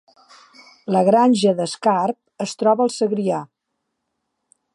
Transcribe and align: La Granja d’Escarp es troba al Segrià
La 0.95 1.03
Granja 1.09 1.53
d’Escarp 1.59 2.47
es 2.47 2.57
troba 2.63 2.87
al 2.89 2.93
Segrià 2.97 3.45